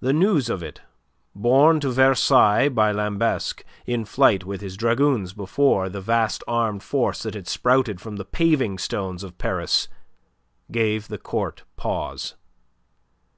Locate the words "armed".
6.46-6.82